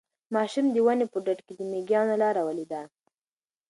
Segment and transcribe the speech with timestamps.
[0.33, 2.81] ماشوم د ونې په ډډ کې د مېږیانو لاره ولیده.